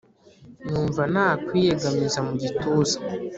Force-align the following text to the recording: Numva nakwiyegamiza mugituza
Numva 0.69 1.03
nakwiyegamiza 1.13 2.19
mugituza 2.27 2.97